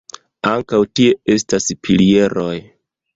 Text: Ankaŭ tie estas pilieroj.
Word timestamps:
Ankaŭ 0.51 0.79
tie 0.99 1.11
estas 1.35 1.67
pilieroj. 1.89 2.55